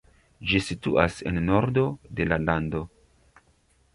Ĝi 0.51 0.61
situas 0.67 1.17
en 1.33 1.37
nordo 1.51 1.85
de 2.21 2.27
la 2.31 2.41
lando. 2.47 2.83